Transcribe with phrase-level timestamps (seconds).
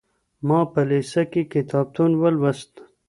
[0.47, 2.81] ما په لېسه کي کتابونه لوستل.